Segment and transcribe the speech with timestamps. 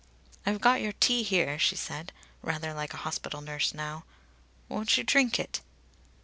[0.47, 2.11] "I've got your tea here," she said,
[2.41, 4.03] rather like a hospital nurse now.
[4.67, 5.61] "Won't you drink it?"